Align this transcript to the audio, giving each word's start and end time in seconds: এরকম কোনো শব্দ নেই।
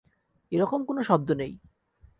এরকম 0.51 0.79
কোনো 0.85 1.01
শব্দ 1.03 1.29
নেই। 1.31 1.51